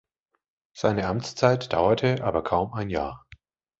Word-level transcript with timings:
Seine 0.73 1.05
Amtszeit 1.05 1.71
dauerte 1.73 2.23
aber 2.23 2.41
kaum 2.43 2.73
ein 2.73 2.89
Jahr. 2.89 3.23